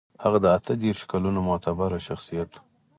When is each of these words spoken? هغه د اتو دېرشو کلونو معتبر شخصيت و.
هغه 0.23 0.37
د 0.41 0.45
اتو 0.55 0.73
دېرشو 0.83 1.05
کلونو 1.13 1.39
معتبر 1.47 1.89
شخصيت 2.07 2.49
و. 2.55 2.59